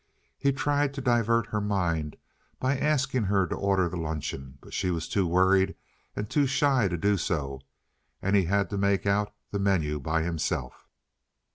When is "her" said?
1.49-1.61, 3.25-3.45